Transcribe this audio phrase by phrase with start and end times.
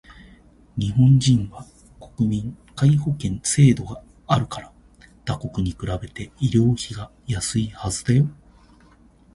[0.77, 1.63] 日本人は
[2.15, 4.73] 国民皆保険制度があるから
[5.25, 8.27] 他国に比べて医療費がやすいはずだよ